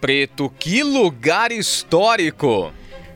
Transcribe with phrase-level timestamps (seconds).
[0.00, 2.72] Preto, que lugar histórico!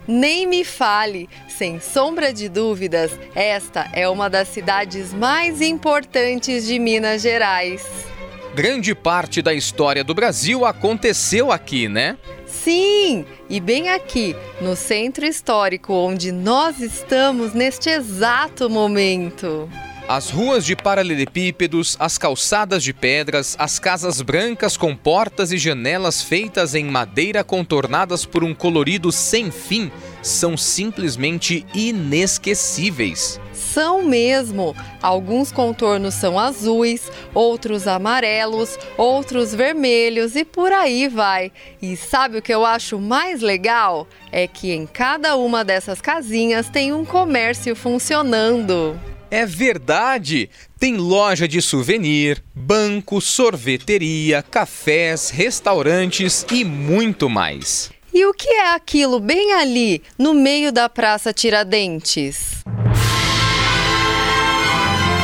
[0.06, 6.78] Nem me fale, sem sombra de dúvidas, esta é uma das cidades mais importantes de
[6.78, 7.86] Minas Gerais.
[8.54, 12.18] Grande parte da história do Brasil aconteceu aqui, né?
[12.46, 19.70] Sim, e bem aqui, no centro histórico, onde nós estamos neste exato momento.
[20.08, 26.20] As ruas de paralelepípedos, as calçadas de pedras, as casas brancas com portas e janelas
[26.20, 33.40] feitas em madeira contornadas por um colorido sem fim são simplesmente inesquecíveis.
[33.52, 34.76] São mesmo!
[35.00, 41.52] Alguns contornos são azuis, outros amarelos, outros vermelhos e por aí vai.
[41.80, 44.06] E sabe o que eu acho mais legal?
[44.30, 48.98] É que em cada uma dessas casinhas tem um comércio funcionando.
[49.32, 50.50] É verdade!
[50.78, 57.90] Tem loja de souvenir, banco, sorveteria, cafés, restaurantes e muito mais.
[58.12, 62.62] E o que é aquilo bem ali, no meio da Praça Tiradentes?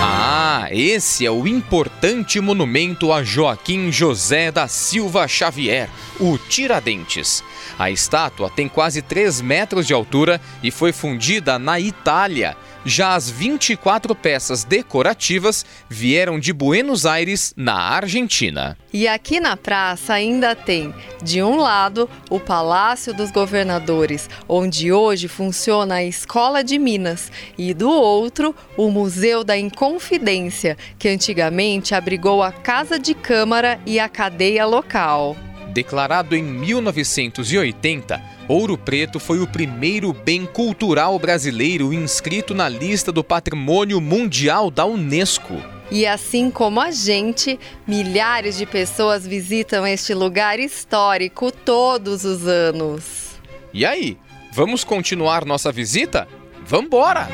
[0.01, 7.45] Ah, esse é o importante monumento a Joaquim José da Silva Xavier, o Tiradentes.
[7.79, 12.57] A estátua tem quase 3 metros de altura e foi fundida na Itália
[12.89, 18.77] já as 24 peças decorativas vieram de Buenos Aires, na Argentina.
[18.93, 25.29] E aqui na praça ainda tem, de um lado, o Palácio dos Governadores, onde hoje
[25.29, 32.43] funciona a Escola de Minas, e do outro, o Museu da Inconfidência, que antigamente abrigou
[32.43, 35.37] a Casa de Câmara e a cadeia local.
[35.79, 43.23] Declarado em 1980, Ouro Preto foi o primeiro bem cultural brasileiro inscrito na lista do
[43.23, 45.55] Patrimônio Mundial da Unesco.
[45.89, 53.39] E assim como a gente, milhares de pessoas visitam este lugar histórico todos os anos.
[53.73, 54.19] E aí,
[54.51, 56.27] vamos continuar nossa visita?
[56.67, 57.29] Vambora!